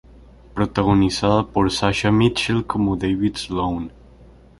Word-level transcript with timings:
Protagonizada 0.55 1.45
por 1.45 1.71
Sasha 1.71 2.11
Mitchell 2.11 2.65
como 2.65 2.95
David 2.97 3.35
Sloane. 3.35 3.91